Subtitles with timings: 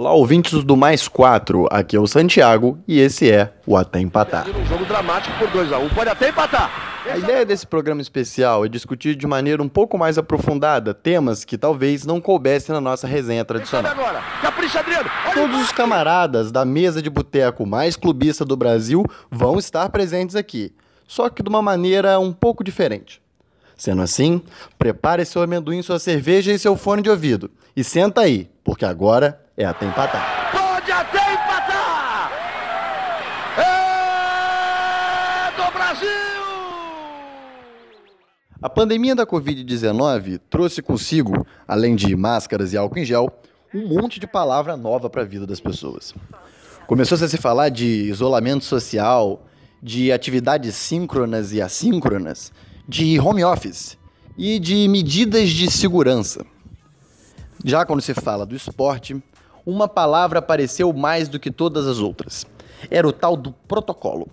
[0.00, 1.66] Olá, ouvintes do Mais 4.
[1.70, 4.48] Aqui é o Santiago e esse é o Até Empatar.
[4.48, 5.88] Um jogo dramático por 2 a 1 um.
[5.90, 7.02] pode até empatar.
[7.04, 11.58] A ideia desse programa especial é discutir de maneira um pouco mais aprofundada temas que
[11.58, 13.92] talvez não coubessem na nossa resenha tradicional.
[15.34, 20.72] Todos os camaradas da mesa de boteco mais clubista do Brasil vão estar presentes aqui,
[21.06, 23.20] só que de uma maneira um pouco diferente.
[23.76, 24.40] Sendo assim,
[24.78, 27.50] prepare seu amendoim, sua cerveja e seu fone de ouvido.
[27.76, 30.50] E senta aí, porque agora é até empatar.
[30.52, 32.32] Pode até empatar!
[33.58, 36.08] É do Brasil!
[38.62, 43.30] A pandemia da Covid-19 trouxe consigo, além de máscaras e álcool em gel,
[43.74, 46.14] um monte de palavra nova para a vida das pessoas.
[46.86, 49.44] Começou-se a se falar de isolamento social,
[49.82, 52.50] de atividades síncronas e assíncronas,
[52.88, 53.98] de home office
[54.38, 56.44] e de medidas de segurança.
[57.62, 59.22] Já quando se fala do esporte,
[59.64, 62.46] uma palavra apareceu mais do que todas as outras.
[62.90, 64.28] Era o tal do protocolo.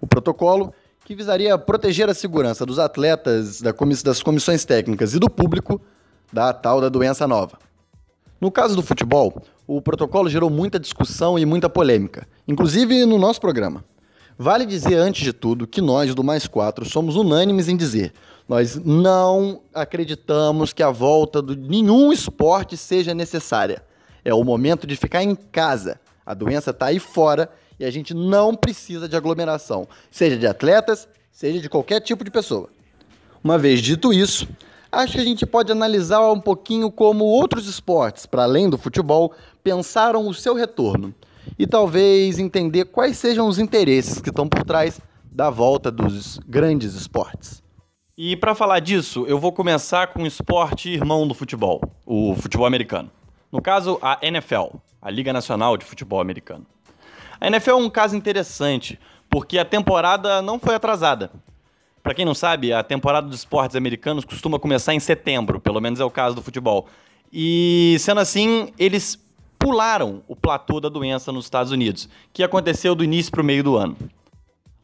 [0.00, 0.72] O protocolo
[1.04, 3.62] que visaria proteger a segurança dos atletas,
[4.02, 5.80] das comissões técnicas e do público
[6.32, 7.58] da tal da doença nova.
[8.40, 13.40] No caso do futebol, o protocolo gerou muita discussão e muita polêmica, inclusive no nosso
[13.40, 13.84] programa.
[14.38, 18.12] Vale dizer, antes de tudo, que nós do Mais Quatro somos unânimes em dizer:
[18.46, 23.82] nós não acreditamos que a volta de nenhum esporte seja necessária.
[24.26, 26.00] É o momento de ficar em casa.
[26.26, 31.06] A doença está aí fora e a gente não precisa de aglomeração, seja de atletas,
[31.30, 32.68] seja de qualquer tipo de pessoa.
[33.44, 34.48] Uma vez dito isso,
[34.90, 39.32] acho que a gente pode analisar um pouquinho como outros esportes, para além do futebol,
[39.62, 41.14] pensaram o seu retorno
[41.56, 46.94] e talvez entender quais sejam os interesses que estão por trás da volta dos grandes
[46.94, 47.62] esportes.
[48.18, 52.66] E para falar disso, eu vou começar com o esporte irmão do futebol, o futebol
[52.66, 53.08] americano.
[53.50, 56.66] No caso, a NFL, a Liga Nacional de Futebol Americano.
[57.40, 58.98] A NFL é um caso interessante,
[59.30, 61.30] porque a temporada não foi atrasada.
[62.02, 66.00] Para quem não sabe, a temporada dos esportes americanos costuma começar em setembro, pelo menos
[66.00, 66.86] é o caso do futebol.
[67.32, 69.18] E sendo assim, eles
[69.58, 73.64] pularam o platô da doença nos Estados Unidos, que aconteceu do início para o meio
[73.64, 73.96] do ano.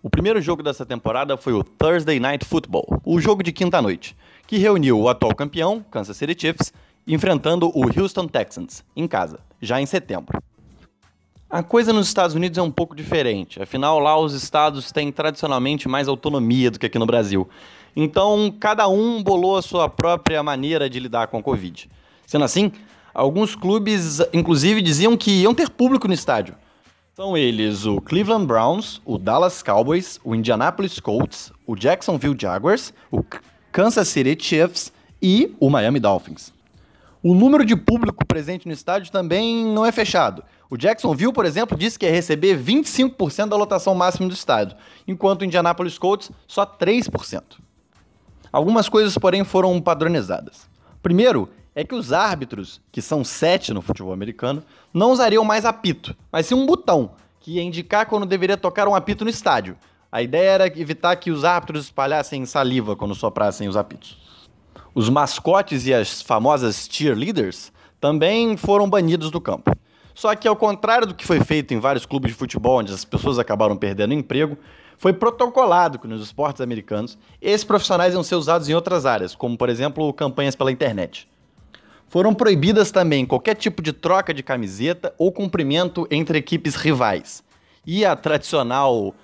[0.02, 4.16] O primeiro jogo dessa temporada foi o Thursday Night Football, o jogo de quinta-noite,
[4.48, 6.72] que reuniu o atual campeão, Kansas City Chiefs,
[7.06, 10.42] enfrentando o Houston Texans, em casa, já em setembro.
[11.48, 15.86] A coisa nos Estados Unidos é um pouco diferente, afinal lá os estados têm tradicionalmente
[15.88, 17.48] mais autonomia do que aqui no Brasil.
[17.94, 21.90] Então, cada um bolou a sua própria maneira de lidar com a Covid.
[22.26, 22.72] Sendo assim,
[23.12, 26.54] alguns clubes, inclusive, diziam que iam ter público no estádio.
[27.14, 33.22] São eles o Cleveland Browns, o Dallas Cowboys, o Indianapolis Colts, o Jacksonville Jaguars, o
[33.70, 34.90] Kansas City Chiefs
[35.20, 36.50] e o Miami Dolphins.
[37.24, 40.42] O número de público presente no estádio também não é fechado.
[40.68, 45.42] O Jacksonville, por exemplo, disse que ia receber 25% da lotação máxima do estádio, enquanto
[45.42, 47.42] o Indianapolis Colts só 3%.
[48.52, 50.68] Algumas coisas, porém, foram padronizadas.
[51.00, 56.16] Primeiro, é que os árbitros, que são sete no futebol americano, não usariam mais apito,
[56.32, 59.76] mas sim um botão, que ia indicar quando deveria tocar um apito no estádio.
[60.10, 64.21] A ideia era evitar que os árbitros espalhassem saliva quando soprassem os apitos.
[64.94, 69.74] Os mascotes e as famosas cheerleaders também foram banidos do campo.
[70.14, 73.02] Só que, ao contrário do que foi feito em vários clubes de futebol, onde as
[73.02, 74.58] pessoas acabaram perdendo emprego,
[74.98, 79.56] foi protocolado que nos esportes americanos esses profissionais iam ser usados em outras áreas, como,
[79.56, 81.26] por exemplo, campanhas pela internet.
[82.06, 87.42] Foram proibidas também qualquer tipo de troca de camiseta ou cumprimento entre equipes rivais.
[87.86, 89.14] E a tradicional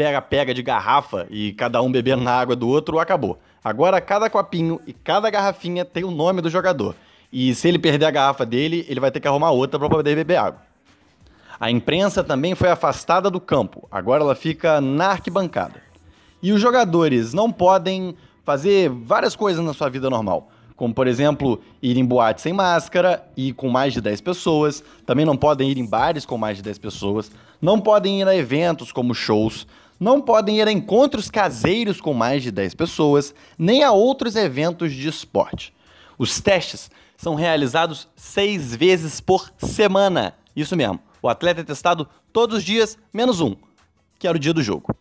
[0.00, 3.38] pega-pega de garrafa e cada um bebendo na água do outro acabou.
[3.62, 6.94] Agora cada copinho e cada garrafinha tem o nome do jogador.
[7.30, 10.16] E se ele perder a garrafa dele, ele vai ter que arrumar outra para poder
[10.16, 10.62] beber água.
[11.60, 13.86] A imprensa também foi afastada do campo.
[13.90, 15.82] Agora ela fica na arquibancada.
[16.42, 20.50] E os jogadores não podem fazer várias coisas na sua vida normal.
[20.74, 24.82] Como, por exemplo, ir em boate sem máscara e com mais de 10 pessoas.
[25.04, 27.30] Também não podem ir em bares com mais de 10 pessoas.
[27.60, 29.66] Não podem ir a eventos como shows
[30.00, 34.94] não podem ir a encontros caseiros com mais de 10 pessoas, nem a outros eventos
[34.94, 35.74] de esporte.
[36.18, 40.34] Os testes são realizados seis vezes por semana.
[40.56, 40.98] Isso mesmo.
[41.22, 43.54] O atleta é testado todos os dias, menos um,
[44.18, 44.96] que era o dia do jogo.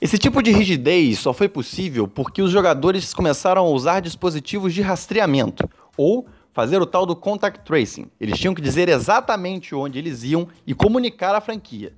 [0.00, 4.80] Esse tipo de rigidez só foi possível porque os jogadores começaram a usar dispositivos de
[4.80, 5.68] rastreamento,
[5.98, 8.06] ou fazer o tal do contact tracing.
[8.18, 11.92] Eles tinham que dizer exatamente onde eles iam e comunicar à franquia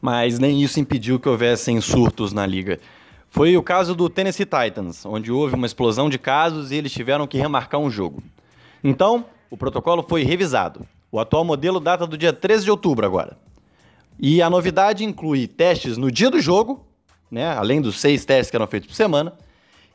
[0.00, 2.80] mas nem isso impediu que houvessem surtos na liga.
[3.28, 7.26] Foi o caso do Tennessee Titans, onde houve uma explosão de casos e eles tiveram
[7.26, 8.22] que remarcar um jogo.
[8.82, 10.86] Então, o protocolo foi revisado.
[11.12, 13.36] O atual modelo data do dia 13 de outubro agora.
[14.18, 16.84] E a novidade inclui testes no dia do jogo,
[17.30, 19.32] né, além dos seis testes que eram feitos por semana,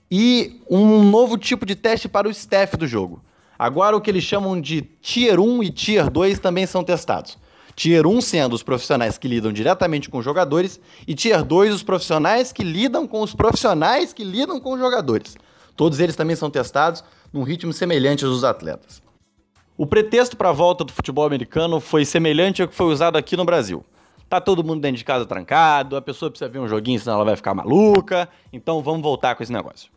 [0.09, 3.21] e um novo tipo de teste para o staff do jogo.
[3.57, 7.37] Agora o que eles chamam de Tier 1 e Tier 2 também são testados.
[7.75, 12.53] Tier 1 sendo os profissionais que lidam diretamente com jogadores e Tier 2 os profissionais
[12.53, 15.35] que lidam com os profissionais que lidam com os jogadores.
[15.75, 19.03] Todos eles também são testados num ritmo semelhante aos dos atletas.
[19.77, 23.35] O pretexto para a volta do futebol americano foi semelhante ao que foi usado aqui
[23.35, 23.83] no Brasil.
[24.29, 27.25] Tá todo mundo dentro de casa trancado, a pessoa precisa ver um joguinho, senão ela
[27.25, 29.91] vai ficar maluca, então vamos voltar com esse negócio.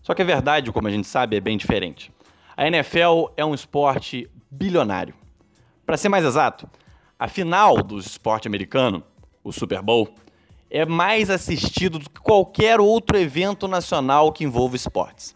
[0.00, 2.12] Só que a verdade, como a gente sabe, é bem diferente.
[2.56, 5.12] A NFL é um esporte bilionário.
[5.84, 6.70] Para ser mais exato,
[7.18, 9.02] a final do esporte americano,
[9.42, 10.08] o Super Bowl,
[10.70, 15.34] é mais assistido do que qualquer outro evento nacional que envolva esportes.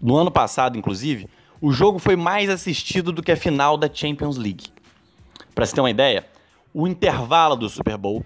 [0.00, 1.28] No ano passado, inclusive,
[1.60, 4.72] o jogo foi mais assistido do que a final da Champions League.
[5.54, 6.26] Para se ter uma ideia,
[6.72, 8.24] o intervalo do Super Bowl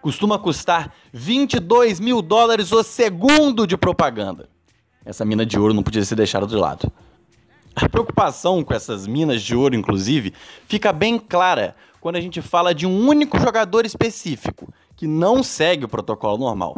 [0.00, 4.48] costuma custar 22 mil dólares o segundo de propaganda.
[5.04, 6.92] Essa mina de ouro não podia ser deixada de lado.
[7.78, 10.32] A preocupação com essas minas de ouro, inclusive,
[10.66, 15.84] fica bem clara quando a gente fala de um único jogador específico, que não segue
[15.84, 16.74] o protocolo normal.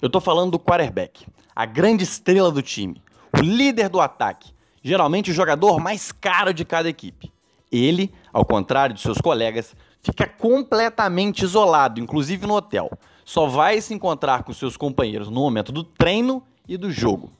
[0.00, 1.26] Eu estou falando do quarterback,
[1.56, 3.02] a grande estrela do time,
[3.36, 7.32] o líder do ataque, geralmente o jogador mais caro de cada equipe.
[7.72, 9.74] Ele, ao contrário de seus colegas,
[10.04, 12.88] fica completamente isolado, inclusive no hotel.
[13.24, 17.32] Só vai se encontrar com seus companheiros no momento do treino e do jogo.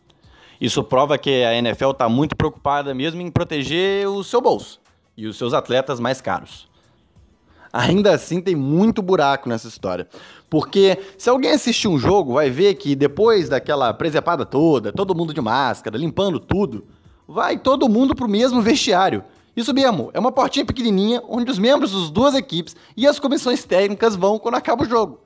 [0.60, 4.81] Isso prova que a NFL está muito preocupada mesmo em proteger o seu bolso
[5.16, 6.69] e os seus atletas mais caros.
[7.72, 10.08] Ainda assim, tem muito buraco nessa história.
[10.49, 15.34] Porque se alguém assistir um jogo, vai ver que depois daquela presepada toda, todo mundo
[15.34, 16.87] de máscara, limpando tudo,
[17.26, 19.22] vai todo mundo pro mesmo vestiário.
[19.54, 23.64] Isso mesmo, é uma portinha pequenininha onde os membros das duas equipes e as comissões
[23.64, 25.20] técnicas vão quando acaba o jogo.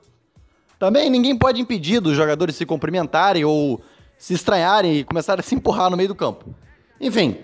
[0.79, 3.81] Também ninguém pode impedir dos jogadores se cumprimentarem ou
[4.23, 6.45] se estranharem e começarem a se empurrar no meio do campo.
[7.01, 7.39] Enfim,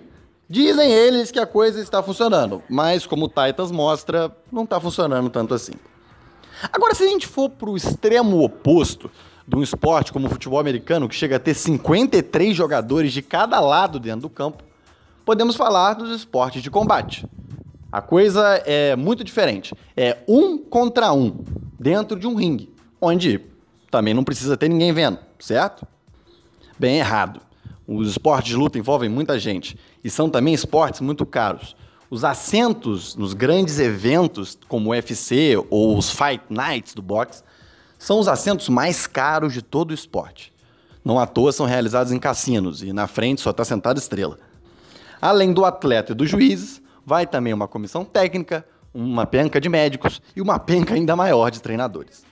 [0.49, 5.29] dizem eles que a coisa está funcionando, mas como o Titans mostra, não está funcionando
[5.29, 5.73] tanto assim.
[6.73, 9.11] Agora, se a gente for para o extremo oposto
[9.45, 13.59] de um esporte como o futebol americano, que chega a ter 53 jogadores de cada
[13.59, 14.63] lado dentro do campo,
[15.25, 17.27] podemos falar dos esportes de combate.
[17.91, 19.75] A coisa é muito diferente.
[19.97, 21.45] É um contra um,
[21.77, 23.41] dentro de um ringue, onde
[23.91, 25.85] também não precisa ter ninguém vendo, certo?
[26.79, 27.41] Bem errado.
[27.87, 31.75] Os esportes de luta envolvem muita gente e são também esportes muito caros.
[32.11, 37.43] Os assentos nos grandes eventos, como o UFC ou os Fight Nights do boxe,
[37.99, 40.53] são os assentos mais caros de todo o esporte.
[41.05, 44.39] Não à toa são realizados em cassinos e na frente só está sentado estrela.
[45.21, 48.65] Além do atleta e dos juízes, vai também uma comissão técnica,
[48.95, 52.23] uma penca de médicos e uma penca ainda maior de treinadores.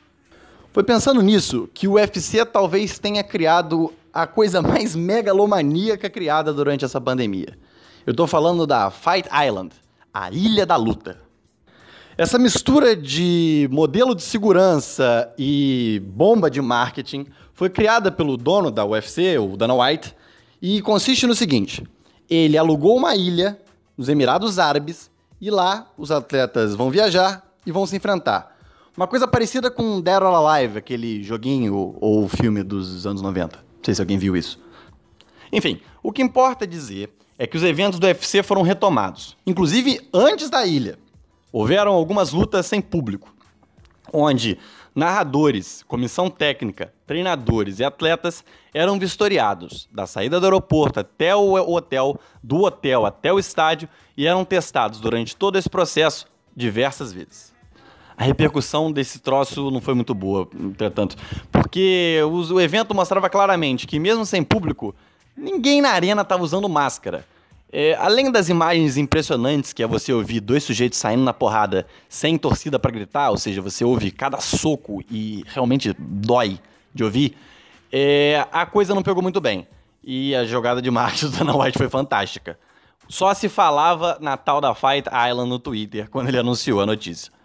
[0.73, 6.87] Foi pensando nisso que o UFC talvez tenha criado a coisa mais megalomaníaca criada durante
[6.87, 7.59] essa pandemia.
[8.07, 9.75] Eu estou falando da Fight Island,
[10.13, 11.21] a Ilha da Luta.
[12.17, 18.87] Essa mistura de modelo de segurança e bomba de marketing foi criada pelo dono da
[18.87, 20.17] UFC, o Dana White,
[20.63, 21.87] e consiste no seguinte:
[22.31, 23.61] ele alugou uma ilha
[23.99, 28.57] nos Emirados Árabes e lá os atletas vão viajar e vão se enfrentar.
[28.97, 33.66] Uma coisa parecida com Dead or Alive, aquele joguinho ou filme dos anos 90.
[33.87, 34.59] Sei se alguém viu isso.
[35.53, 40.51] Enfim, o que importa dizer é que os eventos do UFC foram retomados, inclusive antes
[40.51, 40.99] da ilha.
[41.53, 43.33] Houveram algumas lutas sem público,
[44.13, 44.59] onde
[44.93, 52.19] narradores, comissão técnica, treinadores e atletas eram vistoriados da saída do aeroporto até o hotel,
[52.43, 56.27] do hotel até o estádio e eram testados durante todo esse processo
[56.57, 57.56] diversas vezes.
[58.17, 61.17] A repercussão desse troço não foi muito boa, entretanto,
[61.53, 62.19] porque
[62.51, 64.95] o evento mostrava claramente que, mesmo sem público,
[65.37, 67.27] ninguém na arena estava usando máscara.
[67.71, 72.39] É, além das imagens impressionantes que é você ouvir dois sujeitos saindo na porrada sem
[72.39, 76.59] torcida para gritar, ou seja, você ouve cada soco e realmente dói
[76.95, 77.37] de ouvir,
[77.93, 79.67] é, a coisa não pegou muito bem.
[80.03, 82.59] E a jogada de marketing do Dana White foi fantástica.
[83.09, 87.36] Só se falava na tal da Fight Island no Twitter quando ele anunciou a notícia.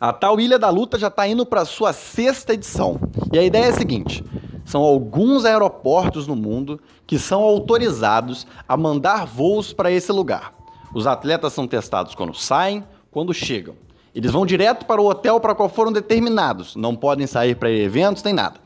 [0.00, 3.00] A tal Ilha da Luta já está indo para sua sexta edição.
[3.32, 4.24] E a ideia é a seguinte:
[4.64, 10.54] são alguns aeroportos no mundo que são autorizados a mandar voos para esse lugar.
[10.94, 13.74] Os atletas são testados quando saem, quando chegam.
[14.14, 18.22] Eles vão direto para o hotel para qual foram determinados, não podem sair para eventos
[18.22, 18.60] nem nada.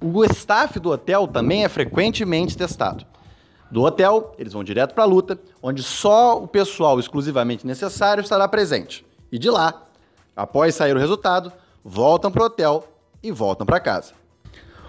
[0.00, 3.06] O staff do hotel também é frequentemente testado.
[3.70, 8.46] Do hotel, eles vão direto para a luta, onde só o pessoal exclusivamente necessário estará
[8.46, 9.04] presente.
[9.32, 9.82] E de lá,
[10.36, 11.52] após sair o resultado,
[11.84, 12.86] voltam para o hotel
[13.22, 14.12] e voltam para casa.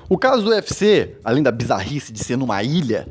[0.08, 3.08] O caso do UFC, além da bizarrice de ser numa ilha,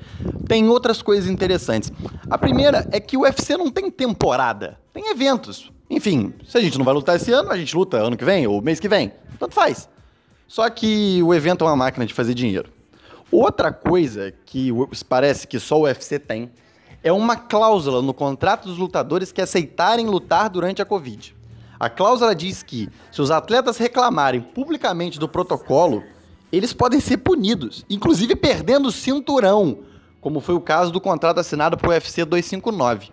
[0.47, 1.93] tem outras coisas interessantes.
[2.31, 5.73] A primeira é que o UFC não tem temporada, tem eventos.
[5.91, 8.47] Enfim, se a gente não vai lutar esse ano, a gente luta ano que vem
[8.47, 9.13] ou mês que vem.
[9.39, 9.89] Tanto faz.
[10.47, 12.71] Só que o evento é uma máquina de fazer dinheiro.
[13.31, 14.71] Outra coisa que
[15.09, 16.53] parece que só o UFC tem
[17.03, 21.35] é uma cláusula no contrato dos lutadores que aceitarem lutar durante a Covid.
[21.85, 26.03] A cláusula diz que, se os atletas reclamarem publicamente do protocolo,
[26.51, 29.81] eles podem ser punidos, inclusive perdendo o cinturão,
[30.19, 33.11] como foi o caso do contrato assinado para o UFC 259.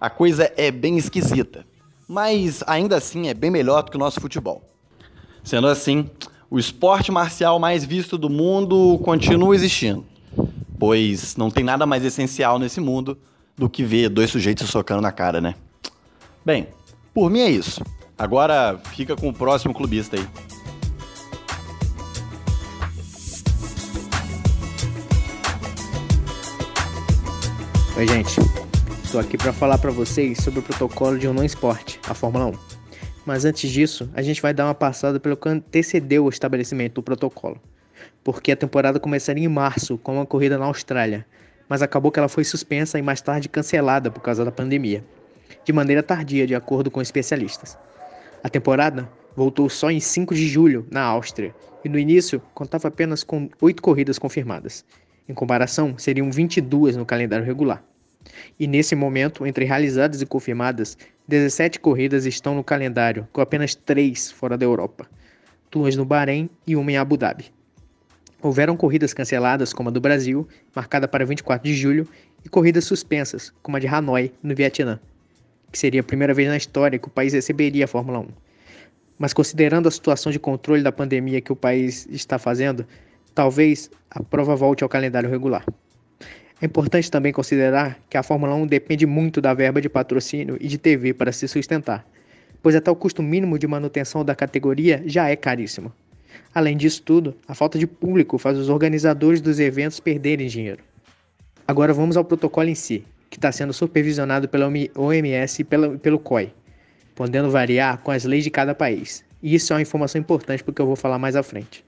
[0.00, 1.66] A coisa é bem esquisita,
[2.06, 4.62] mas ainda assim é bem melhor do que o nosso futebol.
[5.42, 6.08] Sendo assim,
[6.48, 10.06] o esporte marcial mais visto do mundo continua existindo,
[10.78, 13.18] pois não tem nada mais essencial nesse mundo
[13.56, 15.56] do que ver dois sujeitos socando na cara, né?
[16.46, 16.68] Bem,
[17.12, 17.82] por mim é isso.
[18.16, 20.26] Agora fica com o próximo clubista aí.
[27.96, 28.40] Oi, gente.
[29.02, 32.46] Estou aqui para falar para vocês sobre o protocolo de um não esporte, a Fórmula
[32.46, 32.52] 1.
[33.24, 37.02] Mas antes disso, a gente vai dar uma passada pelo que antecedeu o estabelecimento do
[37.02, 37.60] protocolo.
[38.22, 41.26] Porque a temporada começaria em março com uma corrida na Austrália,
[41.68, 45.04] mas acabou que ela foi suspensa e mais tarde cancelada por causa da pandemia,
[45.64, 47.78] de maneira tardia, de acordo com especialistas.
[48.42, 53.22] A temporada voltou só em 5 de julho, na Áustria, e no início contava apenas
[53.22, 54.84] com 8 corridas confirmadas,
[55.28, 57.84] em comparação, seriam 22 no calendário regular.
[58.58, 60.96] E nesse momento, entre realizadas e confirmadas,
[61.28, 65.06] 17 corridas estão no calendário, com apenas 3 fora da Europa,
[65.70, 67.52] duas no Bahrein e uma em Abu Dhabi.
[68.40, 72.08] Houveram corridas canceladas, como a do Brasil, marcada para 24 de julho,
[72.44, 74.98] e corridas suspensas, como a de Hanoi, no Vietnã,
[75.70, 78.26] que seria a primeira vez na história que o país receberia a Fórmula 1.
[79.18, 82.86] Mas considerando a situação de controle da pandemia que o país está fazendo,
[83.34, 85.64] talvez a prova volte ao calendário regular.
[86.60, 90.66] É importante também considerar que a Fórmula 1 depende muito da verba de patrocínio e
[90.66, 92.04] de TV para se sustentar,
[92.60, 95.92] pois até o custo mínimo de manutenção da categoria já é caríssimo.
[96.52, 100.82] Além disso tudo, a falta de público faz os organizadores dos eventos perderem dinheiro.
[101.66, 106.18] Agora vamos ao protocolo em si, que está sendo supervisionado pela OMS e pela, pelo
[106.18, 106.52] COI,
[107.14, 109.24] podendo variar com as leis de cada país.
[109.42, 111.84] E isso é uma informação importante porque eu vou falar mais à frente.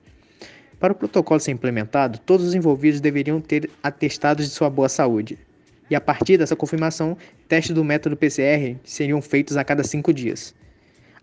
[0.78, 5.38] Para o protocolo ser implementado, todos os envolvidos deveriam ter atestados de sua boa saúde.
[5.90, 7.16] E a partir dessa confirmação,
[7.49, 10.54] testes do método PCR seriam feitos a cada cinco dias.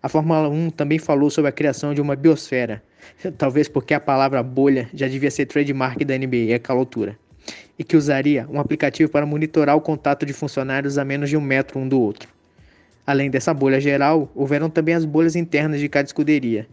[0.00, 2.82] A Fórmula 1 também falou sobre a criação de uma biosfera,
[3.36, 7.18] talvez porque a palavra bolha já devia ser trademark da NBA, é calotura,
[7.78, 11.40] e que usaria um aplicativo para monitorar o contato de funcionários a menos de um
[11.40, 12.28] metro um do outro.
[13.06, 16.66] Além dessa bolha geral, houveram também as bolhas internas de cada escuderia,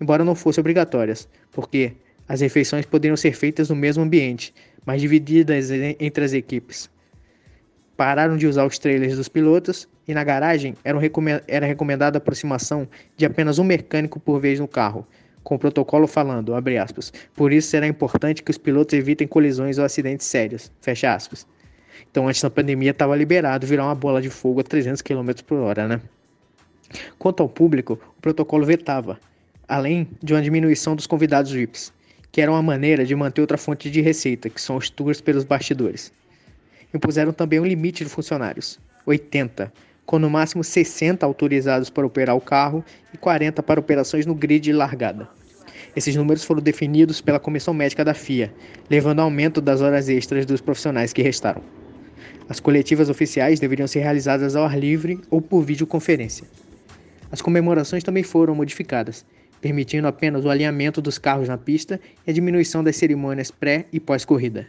[0.00, 1.92] embora não fossem obrigatórias, porque
[2.28, 4.54] as refeições poderiam ser feitas no mesmo ambiente,
[4.84, 5.70] mas divididas
[6.00, 6.88] entre as equipes.
[7.96, 10.74] Pararam de usar os trailers dos pilotos e na garagem
[11.48, 15.06] era recomendada a aproximação de apenas um mecânico por vez no carro,
[15.46, 19.78] com o protocolo falando, abre aspas, por isso será importante que os pilotos evitem colisões
[19.78, 21.46] ou acidentes sérios, fecha aspas.
[22.10, 25.58] Então antes da pandemia estava liberado virar uma bola de fogo a 300 km por
[25.58, 26.00] hora, né?
[27.16, 29.20] Quanto ao público, o protocolo vetava,
[29.68, 31.92] além de uma diminuição dos convidados VIPs
[32.32, 35.44] que era uma maneira de manter outra fonte de receita, que são os tours pelos
[35.44, 36.12] bastidores.
[36.92, 39.72] Impuseram também um limite de funcionários, 80,
[40.06, 44.62] com no máximo 60 autorizados para operar o carro e 40 para operações no grid
[44.62, 45.28] de largada.
[45.96, 48.52] Esses números foram definidos pela comissão médica da FIA,
[48.88, 51.62] levando ao aumento das horas extras dos profissionais que restaram.
[52.48, 56.46] As coletivas oficiais deveriam ser realizadas ao ar livre ou por videoconferência.
[57.32, 59.24] As comemorações também foram modificadas,
[59.60, 63.98] permitindo apenas o alinhamento dos carros na pista e a diminuição das cerimônias pré e
[63.98, 64.68] pós-corrida.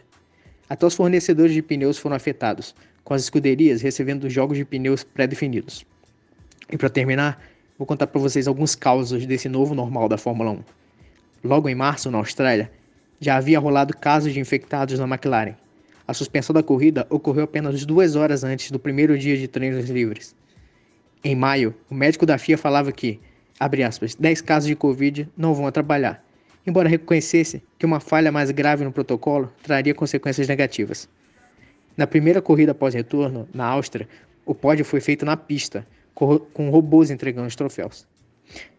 [0.68, 2.74] Até os fornecedores de pneus foram afetados,
[3.08, 5.82] com as escuderias recebendo jogos de pneus pré-definidos.
[6.70, 7.42] E para terminar,
[7.78, 10.58] vou contar para vocês alguns causos desse novo normal da Fórmula 1.
[11.42, 12.70] Logo em março, na Austrália,
[13.18, 15.54] já havia rolado casos de infectados na McLaren.
[16.06, 20.36] A suspensão da corrida ocorreu apenas duas horas antes do primeiro dia de treinos livres.
[21.24, 23.18] Em maio, o médico da FIA falava que
[23.58, 26.22] abre aspas, 10 casos de Covid não vão trabalhar,
[26.66, 31.08] embora reconhecesse que uma falha mais grave no protocolo traria consequências negativas.
[31.98, 34.08] Na primeira corrida após retorno, na Áustria,
[34.46, 38.06] o pódio foi feito na pista, com robôs entregando os troféus.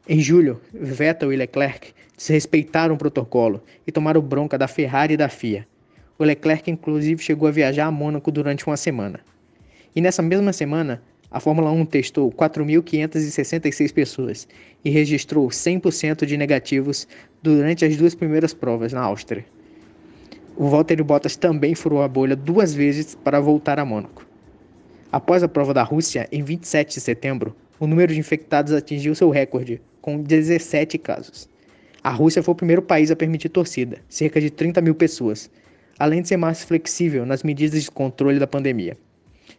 [0.07, 5.27] Em julho, Vettel e Leclerc desrespeitaram o protocolo e tomaram bronca da Ferrari e da
[5.27, 5.67] FIA.
[6.17, 9.19] O Leclerc, inclusive, chegou a viajar a Mônaco durante uma semana.
[9.93, 14.47] E nessa mesma semana, a Fórmula 1 testou 4.566 pessoas
[14.83, 17.05] e registrou 100% de negativos
[17.43, 19.45] durante as duas primeiras provas na Áustria.
[20.59, 24.27] O Valtteri Bottas também furou a bolha duas vezes para voltar a Mônaco.
[25.09, 29.29] Após a prova da Rússia, em 27 de setembro, o número de infectados atingiu seu
[29.29, 31.47] recorde, com 17 casos.
[32.03, 35.49] A Rússia foi o primeiro país a permitir torcida, cerca de 30 mil pessoas,
[35.97, 38.97] além de ser mais flexível nas medidas de controle da pandemia.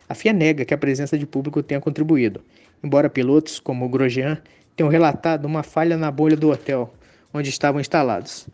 [0.06, 2.42] A FIA nega que a presença de público tenha contribuído,
[2.84, 4.36] embora pilotos, como o Grosjean,
[4.76, 6.92] tenham relatado uma falha na bolha do hotel
[7.32, 8.46] onde estavam instalados.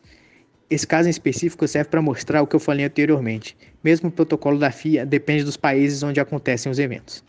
[0.68, 3.56] Esse caso em específico serve para mostrar o que eu falei anteriormente.
[3.82, 7.22] Mesmo o protocolo da FIA depende dos países onde acontecem os eventos.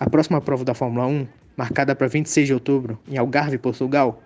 [0.00, 1.26] A próxima prova da Fórmula 1,
[1.56, 4.22] marcada para 26 de outubro, em Algarve, Portugal,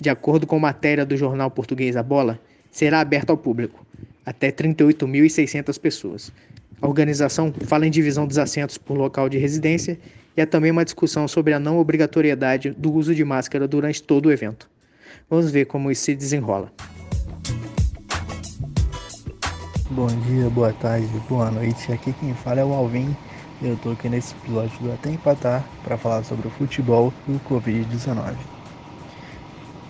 [0.00, 2.38] de acordo com matéria do jornal português A Bola,
[2.70, 3.84] será aberta ao público,
[4.24, 6.32] até 38.600 pessoas,
[6.84, 9.98] a organização fala em divisão dos assentos por local de residência
[10.36, 14.26] e há também uma discussão sobre a não obrigatoriedade do uso de máscara durante todo
[14.26, 14.68] o evento.
[15.30, 16.70] Vamos ver como isso se desenrola.
[19.94, 21.92] Bom dia, boa tarde, boa noite.
[21.92, 23.16] Aqui quem fala é o Alvin.
[23.62, 27.40] Eu tô aqui nesse episódio do Até Empatar para falar sobre o futebol e o
[27.48, 28.34] Covid-19.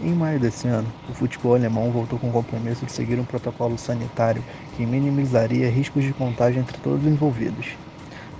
[0.02, 3.78] Em maio desse ano, o futebol alemão voltou com o compromisso de seguir um protocolo
[3.78, 4.44] sanitário
[4.76, 7.68] que minimizaria riscos de contágio entre todos os envolvidos.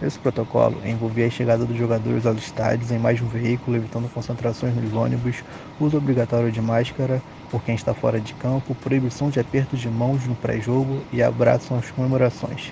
[0.04, 4.06] Esse protocolo envolvia a chegada dos jogadores aos estádios em mais de um veículo, evitando
[4.12, 5.42] concentrações nos ônibus,
[5.80, 10.26] uso obrigatório de máscara por quem está fora de campo, proibição de aperto de mãos
[10.26, 12.70] no pré-jogo e abraço às comemorações,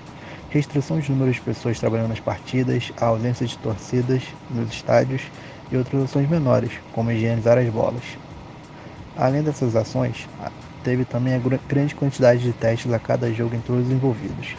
[0.51, 4.21] restrição de número de pessoas trabalhando nas partidas, a ausência de torcidas
[4.51, 5.23] nos estádios
[5.71, 8.03] e outras ações menores, como higienizar as bolas.
[9.17, 10.29] Além dessas ações,
[10.83, 14.55] teve também a grande quantidade de testes a cada jogo em todos os envolvidos.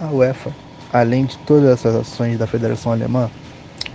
[0.00, 0.52] A UEFA,
[0.92, 3.30] além de todas essas ações da Federação Alemã,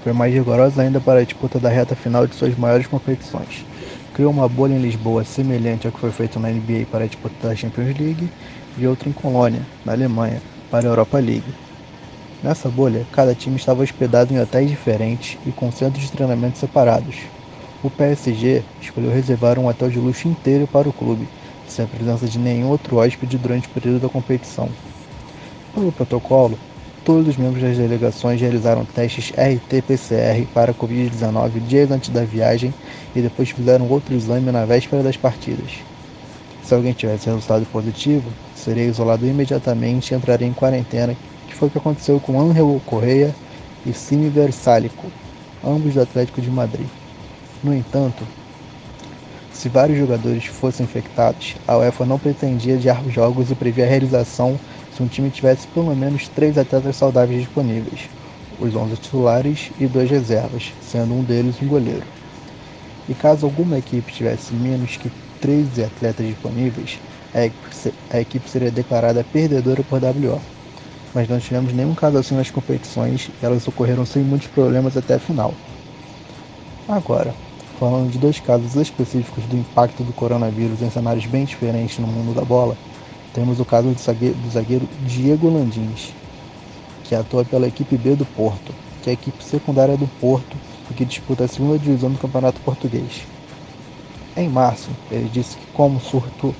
[0.04, 3.66] foi mais rigorosa ainda para a disputa da reta final de suas maiores competições.
[4.14, 7.48] Criou uma bolha em Lisboa semelhante ao que foi feito na NBA para a disputa
[7.48, 8.30] da Champions League
[8.78, 11.54] e outra em Colônia, na Alemanha, para a Europa League.
[12.44, 17.18] Nessa bolha, cada time estava hospedado em hotéis diferentes e com centros de treinamento separados,
[17.84, 21.28] o PSG escolheu reservar um hotel de luxo inteiro para o clube,
[21.68, 24.70] sem a presença de nenhum outro hóspede durante o período da competição.
[25.74, 26.60] Pelo protocolo,
[27.04, 32.74] todos os membros das delegações realizaram testes RT-PCR para a Covid-19 dias antes da viagem
[33.16, 35.72] e depois fizeram outro exame na véspera das partidas.
[36.64, 41.16] Se alguém tivesse resultado positivo, seria isolado imediatamente e entraria em quarentena,
[41.48, 43.36] que foi o que aconteceu com Angel Correia
[43.86, 45.08] e Simi Versálico,
[45.64, 46.88] ambos do Atlético de Madrid.
[47.64, 48.24] No entanto,
[49.52, 54.60] se vários jogadores fossem infectados, a UEFA não pretendia adiar jogos e previa a realização
[54.96, 58.10] se um time tivesse pelo menos três atletas saudáveis disponíveis,
[58.60, 62.04] os 11 titulares e dois reservas, sendo um deles um goleiro.
[63.10, 67.00] E caso alguma equipe tivesse menos que 13 atletas disponíveis,
[67.34, 70.40] a equipe, seria declarada perdedora por WO.
[71.14, 75.16] Mas não tivemos nenhum caso assim nas competições e elas ocorreram sem muitos problemas até
[75.16, 75.54] a final.
[76.88, 77.34] Agora,
[77.80, 82.34] falando de dois casos específicos do impacto do coronavírus em cenários bem diferentes no mundo
[82.34, 82.78] da bola,
[83.34, 86.14] temos o caso do zagueiro, do zagueiro Diego Landins,
[87.04, 90.56] que atua pela equipe B do Porto, que é a equipe secundária do Porto
[90.90, 93.22] e que disputa a segunda divisão do Campeonato Português.
[94.36, 96.56] Em março, ele disse que como o surto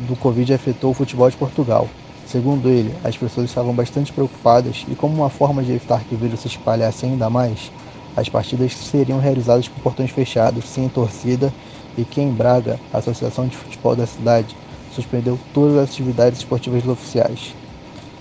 [0.00, 1.88] do Covid afetou o futebol de Portugal.
[2.26, 6.18] Segundo ele, as pessoas estavam bastante preocupadas e como uma forma de evitar que o
[6.18, 7.70] vírus se espalhasse ainda mais,
[8.16, 11.52] as partidas seriam realizadas por portões fechados, sem torcida,
[11.96, 14.56] e que em Braga, a Associação de Futebol da cidade,
[14.94, 17.54] suspendeu todas as atividades esportivas oficiais.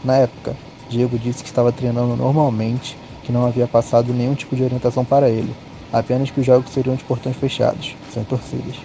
[0.03, 0.55] Na época,
[0.89, 5.29] Diego disse que estava treinando normalmente, que não havia passado nenhum tipo de orientação para
[5.29, 5.53] ele,
[5.91, 8.75] apenas que os jogos seriam de portões fechados, sem torcidas.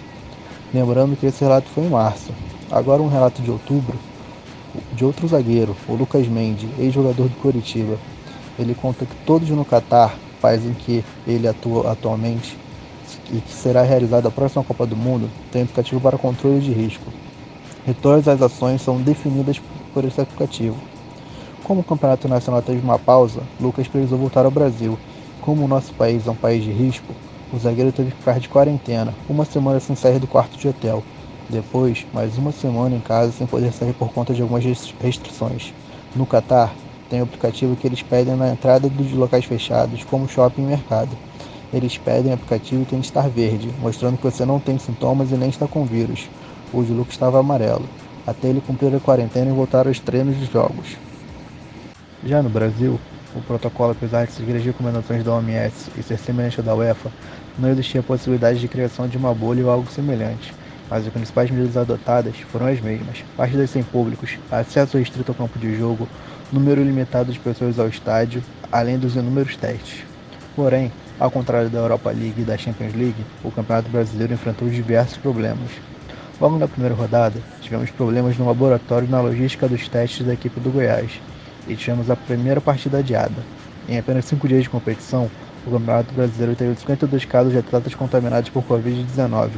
[0.73, 2.31] Lembrando que esse relato foi em março.
[2.71, 3.97] Agora um relato de outubro,
[4.93, 7.97] de outro zagueiro, o Lucas Mendes, ex-jogador do Coritiba.
[8.57, 12.57] Ele conta que todos no Catar país em que ele atua atualmente
[13.31, 17.11] e que será realizada a próxima Copa do Mundo, tem aplicativo para controle de risco.
[17.89, 19.59] E todas as ações são definidas
[19.95, 20.77] por esse aplicativo.
[21.63, 24.95] Como o Campeonato Nacional teve uma pausa, Lucas precisou voltar ao Brasil.
[25.41, 27.11] Como o nosso país é um país de risco,
[27.51, 31.03] o zagueiro teve que ficar de quarentena, uma semana sem sair do quarto de hotel.
[31.49, 35.73] Depois, mais uma semana em casa sem poder sair por conta de algumas restrições.
[36.15, 36.71] No Catar,
[37.09, 41.09] tem um aplicativo que eles pedem na entrada dos locais fechados, como shopping e mercado.
[41.73, 45.31] Eles pedem o aplicativo e tem que estar verde, mostrando que você não tem sintomas
[45.31, 46.29] e nem está com vírus.
[46.71, 47.89] O de Luke estava amarelo.
[48.27, 50.97] até ele cumprir a quarentena e voltar aos treinos de jogos.
[52.23, 52.99] Já no Brasil,
[53.35, 57.11] o protocolo, apesar de seguir as recomendações da OMS e ser semelhante ao da UEFA,
[57.57, 60.53] não existia a possibilidade de criação de uma bolha ou algo semelhante,
[60.89, 65.57] mas as principais medidas adotadas foram as mesmas: partidas sem públicos, acesso restrito ao campo
[65.57, 66.07] de jogo,
[66.51, 70.03] número limitado de pessoas ao estádio, além dos inúmeros testes.
[70.55, 75.17] Porém, ao contrário da Europa League e da Champions League, o Campeonato Brasileiro enfrentou diversos
[75.17, 75.69] problemas.
[76.39, 80.57] Logo na primeira rodada, tivemos problemas no laboratório e na logística dos testes da equipe
[80.61, 81.19] do Goiás,
[81.67, 83.43] e tivemos a primeira partida adiada.
[83.89, 85.29] Em apenas cinco dias de competição,
[85.67, 89.49] o Campeonato Brasileiro teve 52 casos de atletas contaminados por Covid-19.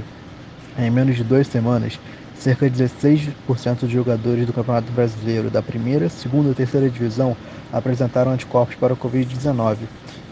[0.79, 1.99] Em menos de duas semanas,
[2.35, 7.37] cerca de 16% dos jogadores do Campeonato Brasileiro da primeira, segunda e terceira divisão
[7.71, 9.77] apresentaram anticorpos para o Covid-19.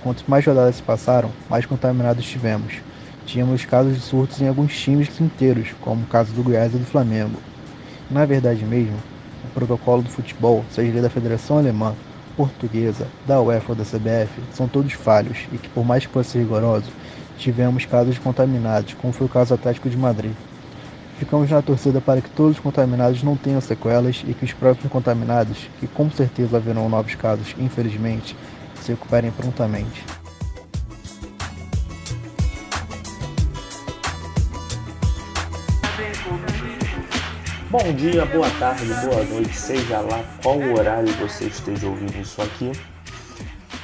[0.01, 2.73] Quanto mais rodadas se passaram, mais contaminados tivemos.
[3.29, 6.85] Tínhamos casos de surtos em alguns times inteiros, como o caso do Goiás e do
[6.85, 7.39] Flamengo.
[8.09, 8.97] Na verdade mesmo,
[9.45, 11.93] o protocolo do futebol, seja da Federação Alemã,
[12.35, 16.39] Portuguesa, da UEFA ou da CBF, são todos falhos e que, por mais que fosse
[16.39, 16.89] rigoroso,
[17.37, 20.33] tivemos casos contaminados, como foi o caso Atlético de Madrid.
[21.19, 24.91] Ficamos na torcida para que todos os contaminados não tenham sequelas e que os próprios
[24.91, 28.35] contaminados, que com certeza haverão novos casos, infelizmente,
[28.81, 30.18] se recuperem prontamente.
[37.71, 42.71] Bom dia, boa tarde, boa noite, seja lá qual horário você esteja ouvindo isso aqui.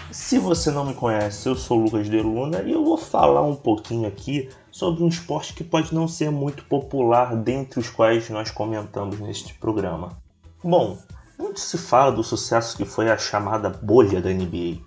[0.09, 3.55] Se você não me conhece, eu sou Lucas de Luna e eu vou falar um
[3.55, 8.49] pouquinho aqui sobre um esporte que pode não ser muito popular dentre os quais nós
[8.49, 10.17] comentamos neste programa.
[10.63, 10.97] Bom,
[11.37, 14.79] muito se fala do sucesso que foi a chamada bolha da NBA.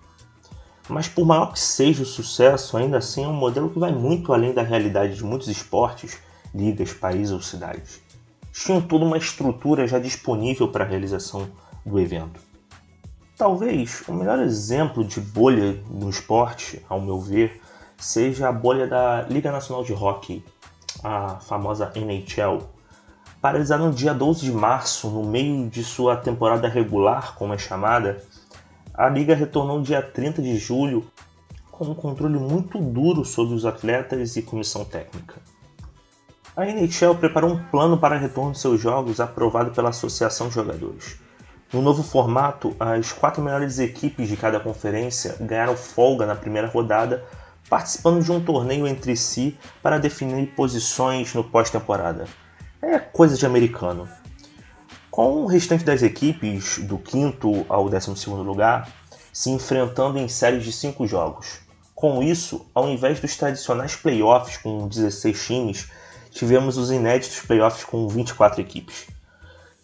[0.88, 4.32] Mas por maior que seja o sucesso, ainda assim é um modelo que vai muito
[4.32, 6.18] além da realidade de muitos esportes,
[6.52, 8.08] ligas, países ou cidades
[8.52, 11.48] tinham toda uma estrutura já disponível para a realização
[11.84, 12.40] do evento.
[13.37, 17.61] Talvez o melhor exemplo de bolha no esporte, ao meu ver,
[17.96, 20.44] seja a bolha da Liga Nacional de Hockey,
[21.04, 22.62] a famosa NHL.
[23.40, 28.20] Paralisada no dia 12 de março, no meio de sua temporada regular, como é chamada,
[28.92, 31.06] a liga retornou no dia 30 de julho
[31.70, 35.37] com um controle muito duro sobre os atletas e comissão técnica.
[36.59, 41.16] A NHL preparou um plano para retorno de seus jogos aprovado pela Associação de Jogadores.
[41.73, 47.25] No novo formato, as quatro melhores equipes de cada conferência ganharam folga na primeira rodada,
[47.71, 52.27] participando de um torneio entre si para definir posições no pós-temporada.
[52.83, 54.09] É coisa de americano.
[55.12, 58.90] Com o restante das equipes, do quinto ao décimo segundo lugar,
[59.33, 61.61] se enfrentando em séries de cinco jogos.
[61.94, 65.88] Com isso, ao invés dos tradicionais playoffs com 16 times,
[66.30, 69.06] tivemos os inéditos playoffs com 24 equipes.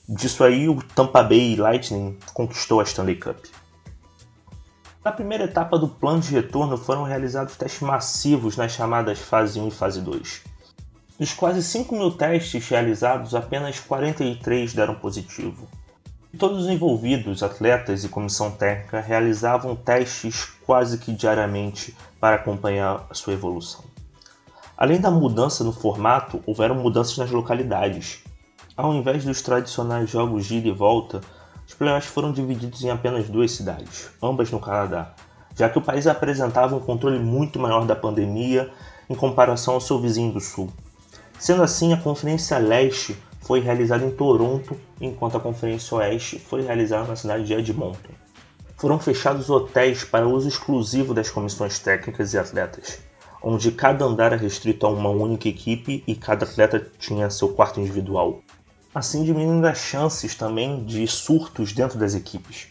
[0.08, 3.38] Disso aí, o Tampa Bay Lightning conquistou a Stanley Cup.
[5.04, 9.68] Na primeira etapa do plano de retorno foram realizados testes massivos nas chamadas fase 1
[9.68, 10.42] e fase 2.
[11.18, 15.68] Dos quase 5 mil testes realizados, apenas 43 deram positivo.
[16.38, 23.14] Todos os envolvidos, atletas e comissão técnica, realizavam testes quase que diariamente para acompanhar a
[23.14, 23.93] sua evolução.
[24.76, 28.24] Além da mudança no formato, houveram mudanças nas localidades.
[28.76, 31.20] Ao invés dos tradicionais jogos de ida e volta,
[31.64, 35.14] os playoffs foram divididos em apenas duas cidades, ambas no Canadá,
[35.54, 38.68] já que o país apresentava um controle muito maior da pandemia
[39.08, 40.68] em comparação ao seu vizinho do sul.
[41.38, 47.06] Sendo assim, a Conferência Leste foi realizada em Toronto, enquanto a Conferência Oeste foi realizada
[47.06, 48.12] na cidade de Edmonton.
[48.76, 53.13] Foram fechados hotéis para uso exclusivo das comissões técnicas e atletas
[53.46, 57.78] onde cada andar era restrito a uma única equipe e cada atleta tinha seu quarto
[57.78, 58.40] individual,
[58.94, 62.68] assim diminuindo as chances também de surtos dentro das equipes.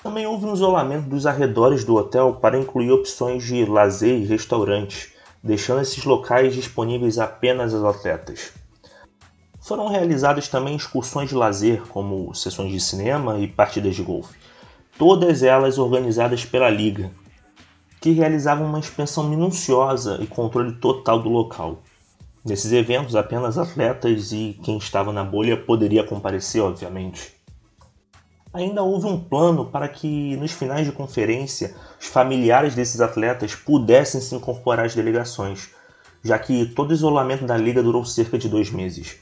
[0.00, 5.12] Também houve um isolamento dos arredores do hotel para incluir opções de lazer e restaurantes,
[5.42, 8.52] deixando esses locais disponíveis apenas aos atletas.
[9.60, 14.38] Foram realizadas também excursões de lazer, como sessões de cinema e partidas de golfe,
[14.96, 17.10] todas elas organizadas pela liga,
[18.06, 21.82] que realizavam uma inspeção minuciosa e controle total do local.
[22.44, 27.34] Nesses eventos, apenas atletas e quem estava na bolha poderia comparecer, obviamente.
[28.54, 34.20] Ainda houve um plano para que, nos finais de conferência, os familiares desses atletas pudessem
[34.20, 35.70] se incorporar às delegações,
[36.22, 39.16] já que todo o isolamento da liga durou cerca de dois meses.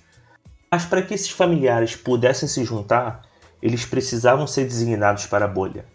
[0.71, 3.23] Mas para que esses familiares pudessem se juntar,
[3.63, 5.94] eles precisavam ser designados para a bolha.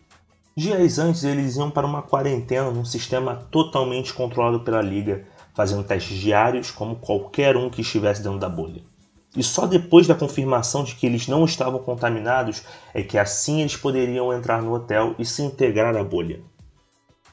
[0.60, 6.18] Dias antes, eles iam para uma quarentena num sistema totalmente controlado pela liga, fazendo testes
[6.18, 8.82] diários como qualquer um que estivesse dentro da bolha.
[9.38, 12.62] E só depois da confirmação de que eles não estavam contaminados
[12.94, 16.42] é que assim eles poderiam entrar no hotel e se integrar à bolha.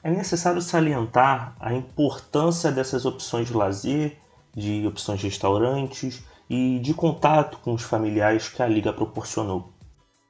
[0.05, 4.17] É necessário salientar a importância dessas opções de lazer,
[4.55, 9.76] de opções de restaurantes e de contato com os familiares que a Liga proporcionou.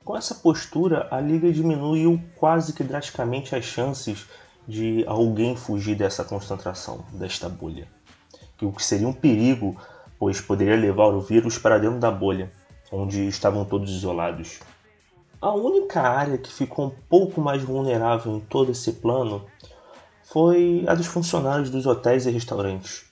[0.06, 4.24] Com essa postura, a Liga diminuiu quase que drasticamente as chances
[4.64, 7.88] de alguém fugir dessa concentração, desta bolha.
[8.62, 9.76] O que seria um perigo,
[10.16, 12.52] pois poderia levar o vírus para dentro da bolha,
[12.92, 14.60] onde estavam todos isolados.
[15.42, 19.44] A única área que ficou um pouco mais vulnerável em todo esse plano
[20.22, 23.06] foi a dos funcionários dos hotéis e restaurantes,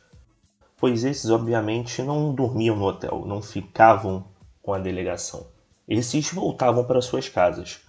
[0.77, 4.25] pois esses obviamente não dormiam no hotel, não ficavam
[4.63, 5.53] com a delegação.
[5.89, 7.81] Esses voltavam para suas casas.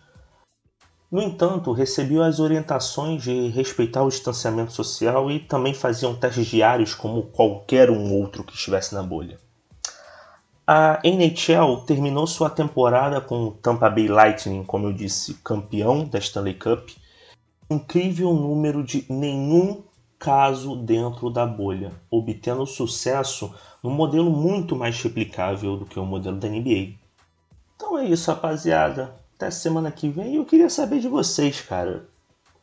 [1.11, 6.93] No entanto, recebiam as orientações de respeitar o distanciamento social e também faziam testes diários
[6.93, 9.39] como qualquer um outro que estivesse na bolha.
[10.67, 16.17] A NHL terminou sua temporada com o Tampa Bay Lightning, como eu disse, campeão da
[16.17, 16.89] Stanley Cup,
[17.69, 19.83] incrível número de nenhum
[20.17, 23.53] caso dentro da bolha, obtendo sucesso
[23.83, 27.04] num modelo muito mais replicável do que o modelo da NBA.
[27.75, 29.15] Então é isso, rapaziada.
[29.35, 30.35] Até semana que vem.
[30.35, 32.07] Eu queria saber de vocês, cara.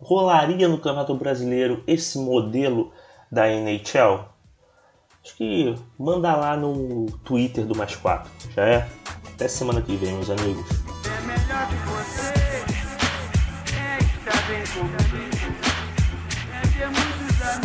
[0.00, 2.92] Rolaria no Campeonato Brasileiro esse modelo
[3.30, 4.24] da NHL?
[5.24, 8.30] Acho que manda lá no Twitter do Mais 4.
[8.54, 8.88] Já é?
[9.32, 10.91] Até semana que vem, meus amigos.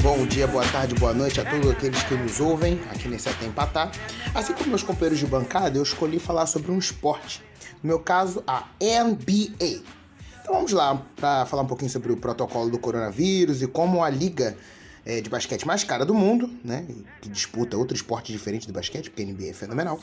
[0.07, 3.45] Bom dia, boa tarde, boa noite a todos aqueles que nos ouvem aqui nesse Até
[3.45, 3.91] Empatar.
[4.33, 7.43] Assim como meus companheiros de bancada, eu escolhi falar sobre um esporte.
[7.83, 9.83] No meu caso, a NBA.
[10.41, 14.09] Então vamos lá para falar um pouquinho sobre o protocolo do coronavírus e como a
[14.09, 14.55] liga
[15.05, 16.85] é, de basquete mais cara do mundo, né,
[17.21, 19.99] que disputa outro esporte diferente do basquete, porque a NBA é fenomenal,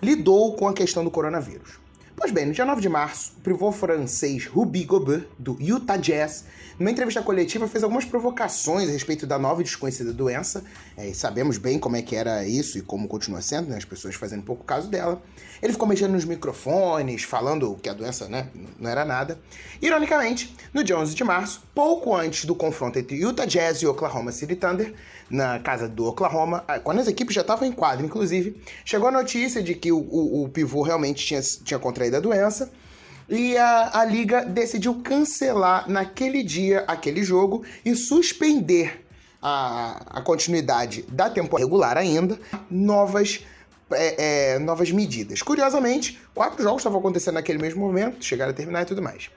[0.00, 1.80] lidou com a questão do coronavírus.
[2.22, 6.44] Pois bem, no dia 9 de março, o pivô francês Ruby Gobert, do Utah Jazz,
[6.78, 10.62] numa entrevista coletiva fez algumas provocações a respeito da nova e desconhecida doença,
[10.96, 13.84] é, e sabemos bem como é que era isso e como continua sendo, né, as
[13.84, 15.20] pessoas fazendo pouco caso dela.
[15.60, 19.40] Ele ficou mexendo nos microfones, falando que a doença né, não era nada.
[19.80, 24.30] Ironicamente, no dia 11 de março, pouco antes do confronto entre Utah Jazz e Oklahoma
[24.30, 24.94] City Thunder,
[25.32, 29.10] na casa do Oklahoma, ah, quando as equipes já estavam em quadro, inclusive, chegou a
[29.10, 32.70] notícia de que o, o, o pivô realmente tinha, tinha contraído a doença.
[33.28, 39.06] E a, a liga decidiu cancelar naquele dia aquele jogo e suspender
[39.40, 42.38] a, a continuidade da temporada regular ainda,
[42.70, 43.40] novas
[43.90, 45.40] é, é, novas medidas.
[45.40, 49.30] Curiosamente, quatro jogos estavam acontecendo naquele mesmo momento, chegaram a terminar e tudo mais.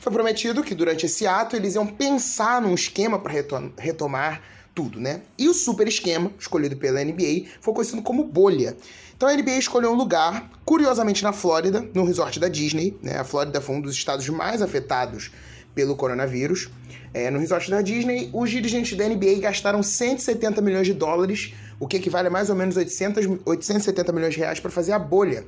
[0.00, 3.32] Foi prometido que durante esse ato eles iam pensar num esquema para
[3.78, 4.42] retomar
[4.74, 5.22] tudo, né?
[5.38, 8.76] E o super esquema, escolhido pela NBA, foi conhecido como bolha.
[9.16, 13.18] Então a NBA escolheu um lugar, curiosamente na Flórida, no resort da Disney, né?
[13.18, 15.30] A Flórida foi um dos estados mais afetados
[15.74, 16.68] pelo coronavírus.
[17.12, 21.86] É, no resort da Disney, os dirigentes da NBA gastaram 170 milhões de dólares, o
[21.86, 25.46] que equivale a mais ou menos 800, 870 milhões de reais para fazer a bolha.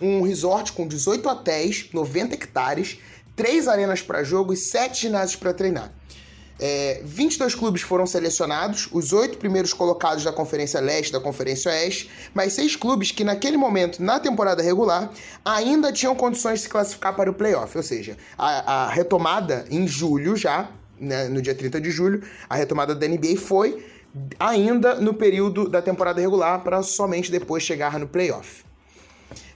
[0.00, 2.98] Um resort com 18 hotéis, 90 hectares,
[3.34, 5.90] 3 arenas para jogo e 7 ginásios para treinar.
[6.58, 11.70] É, 22 clubes foram selecionados, os oito primeiros colocados da Conferência Leste e da Conferência
[11.70, 15.10] Oeste, mas seis clubes que naquele momento, na temporada regular,
[15.44, 17.76] ainda tinham condições de se classificar para o playoff.
[17.76, 22.56] Ou seja, a, a retomada em julho já, né, no dia 30 de julho, a
[22.56, 23.84] retomada da NBA foi
[24.40, 28.64] ainda no período da temporada regular para somente depois chegar no playoff.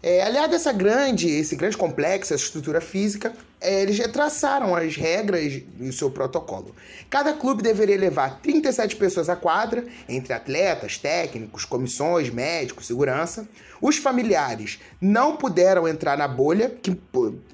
[0.03, 3.33] É, aliado a essa grande, esse grande complexo, essa estrutura física,
[3.63, 6.75] eles retraçaram as regras e o seu protocolo.
[7.11, 13.47] Cada clube deveria levar 37 pessoas à quadra, entre atletas, técnicos, comissões, médicos, segurança.
[13.81, 16.91] Os familiares não puderam entrar na bolha, que,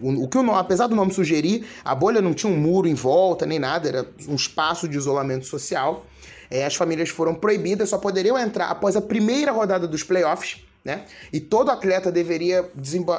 [0.00, 2.94] o que o nome, apesar do nome sugerir, a bolha não tinha um muro em
[2.94, 6.04] volta nem nada, era um espaço de isolamento social.
[6.48, 11.04] É, as famílias foram proibidas, só poderiam entrar após a primeira rodada dos playoffs né?
[11.32, 12.70] E todo atleta deveria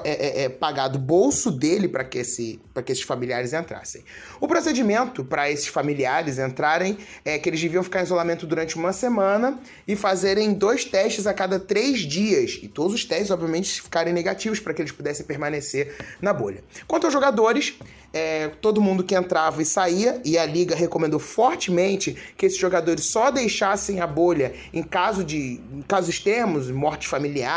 [0.05, 4.05] é, é, é, pagar do bolso dele para que, esse, que esses familiares entrassem.
[4.39, 8.93] O procedimento para esses familiares entrarem é que eles deviam ficar em isolamento durante uma
[8.93, 12.57] semana e fazerem dois testes a cada três dias.
[12.63, 16.63] E todos os testes, obviamente, ficarem negativos para que eles pudessem permanecer na bolha.
[16.87, 17.77] Quanto aos jogadores,
[18.13, 23.05] é, todo mundo que entrava e saía, e a liga recomendou fortemente que esses jogadores
[23.05, 27.07] só deixassem a bolha em caso de em casos extremos, morte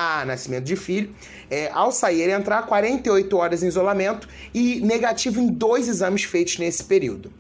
[0.01, 1.15] familiar, nascimento de filho,
[1.51, 6.59] é, ao sair e entrar 48 horas em isolamento e negativo em dois exames feitos
[6.59, 7.31] nesse período.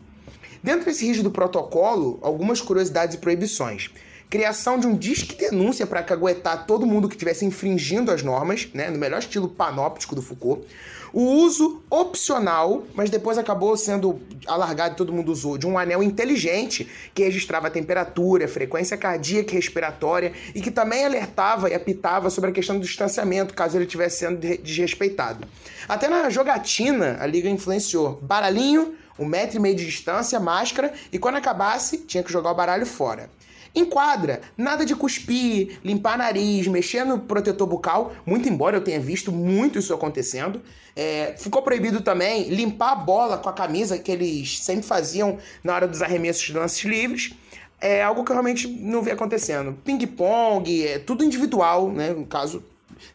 [0.62, 3.90] Dentro desse rígido protocolo, algumas curiosidades e proibições.
[4.30, 8.88] Criação de um disque denúncia para caguetar todo mundo que estivesse infringindo as normas, né,
[8.88, 10.64] no melhor estilo panóptico do Foucault.
[11.12, 16.04] O uso opcional, mas depois acabou sendo alargado e todo mundo usou, de um anel
[16.04, 22.30] inteligente que registrava a temperatura, frequência cardíaca e respiratória e que também alertava e apitava
[22.30, 25.48] sobre a questão do distanciamento, caso ele estivesse sendo desrespeitado.
[25.88, 31.18] Até na jogatina, a liga influenciou baralhinho, um metro e meio de distância, máscara e
[31.18, 33.28] quando acabasse, tinha que jogar o baralho fora.
[33.74, 39.30] Enquadra, nada de cuspir, limpar nariz, mexer no protetor bucal, muito embora eu tenha visto
[39.30, 40.60] muito isso acontecendo.
[40.96, 45.74] É, ficou proibido também limpar a bola com a camisa que eles sempre faziam na
[45.74, 47.32] hora dos arremessos de lances livres.
[47.80, 49.78] É algo que eu realmente não vi acontecendo.
[49.84, 52.10] Ping-pong, é tudo individual, né?
[52.10, 52.62] No caso,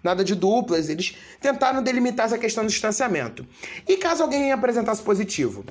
[0.03, 0.89] nada de duplas.
[0.89, 3.45] Eles tentaram delimitar essa questão do distanciamento.
[3.87, 5.63] E caso alguém apresentasse positivo?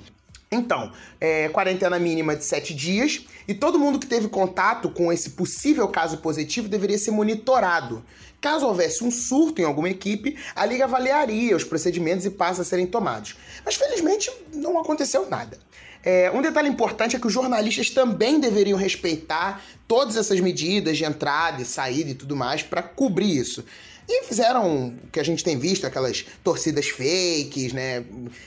[0.54, 5.30] Então, é, quarentena mínima de sete dias e todo mundo que teve contato com esse
[5.30, 8.04] possível caso positivo deveria ser monitorado.
[8.40, 12.64] Caso houvesse um surto em alguma equipe, a liga avaliaria os procedimentos e passos a
[12.64, 13.36] serem tomados.
[13.64, 15.58] Mas felizmente não aconteceu nada.
[16.04, 21.04] É, um detalhe importante é que os jornalistas também deveriam respeitar todas essas medidas de
[21.04, 23.64] entrada e saída e tudo mais para cobrir isso.
[24.08, 28.04] E fizeram o que a gente tem visto, aquelas torcidas fakes, né?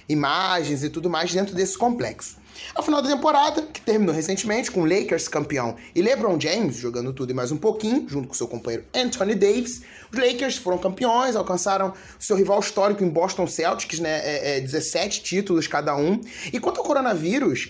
[0.08, 2.38] Imagens e tudo mais dentro desse complexo.
[2.74, 7.32] Ao final da temporada, que terminou recentemente com Lakers campeão e LeBron James jogando tudo
[7.32, 11.94] e mais um pouquinho, junto com seu companheiro Anthony Davis, os Lakers foram campeões, alcançaram
[12.20, 14.20] seu rival histórico em Boston Celtics, né?
[14.24, 16.22] É, é 17 títulos cada um.
[16.52, 17.70] E quanto ao coronavírus,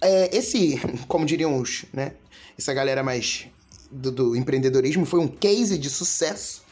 [0.00, 2.12] é, esse, como diriam os, né?
[2.58, 3.46] Essa galera mais
[3.90, 6.65] do, do empreendedorismo foi um case de sucesso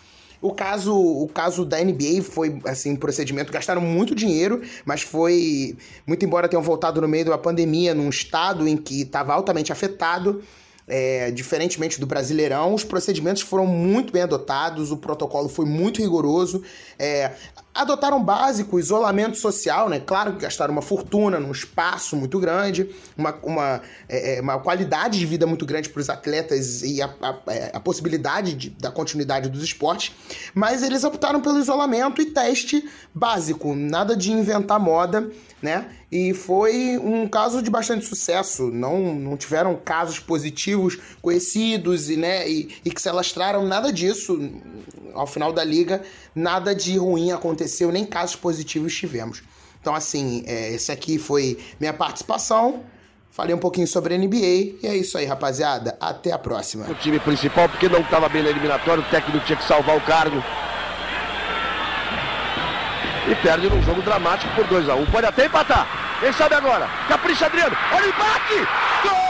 [0.45, 5.75] o caso, o caso da NBA foi assim, um procedimento, gastaram muito dinheiro, mas foi
[6.07, 10.43] muito embora tenham voltado no meio da pandemia num estado em que estava altamente afetado,
[10.87, 16.63] é, diferentemente do Brasileirão, os procedimentos foram muito bem adotados, o protocolo foi muito rigoroso.
[16.99, 17.33] É,
[17.75, 19.99] adotaram básico, isolamento social, né?
[19.99, 25.19] Claro que gastaram uma fortuna num espaço muito grande, uma, uma, é, é uma qualidade
[25.19, 28.93] de vida muito grande para os atletas e a, a, é, a possibilidade de, da
[28.93, 30.15] continuidade dos esportes,
[30.55, 35.29] mas eles optaram pelo isolamento e teste básico, nada de inventar moda,
[35.61, 35.87] né?
[36.13, 42.49] E foi um caso de bastante sucesso, não, não tiveram casos positivos conhecidos e, né,
[42.49, 44.39] e, e que se alastraram, nada disso.
[45.13, 46.03] Ao final da liga,
[46.35, 49.43] nada de ruim aconteceu, nem casos positivos tivemos.
[49.81, 52.85] Então, assim, é, esse aqui foi minha participação.
[53.31, 55.97] Falei um pouquinho sobre a NBA e é isso aí, rapaziada.
[56.01, 56.87] Até a próxima.
[56.89, 60.01] O time principal, porque não estava bem na eliminatória, o técnico tinha que salvar o
[60.01, 60.43] cargo.
[63.29, 65.07] E perde num jogo dramático por 2 a 1 um.
[65.07, 65.87] Pode até empatar.
[66.21, 66.89] Quem sabe agora?
[67.09, 67.77] Capricha Adriano.
[67.93, 69.24] Olha o empate!